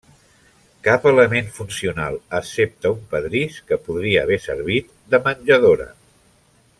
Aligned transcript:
Cap 0.87 1.03
element 1.09 1.51
funcional 1.57 2.17
excepte 2.39 2.93
un 2.95 3.05
pedrís 3.13 3.61
que 3.69 3.79
podria 3.89 4.25
haver 4.27 4.43
servit 4.47 4.93
de 5.13 5.21
menjadora. 5.29 5.91